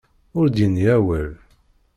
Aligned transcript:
Ur 0.39 0.45
d-yenni 0.49 0.85
awal. 0.95 1.29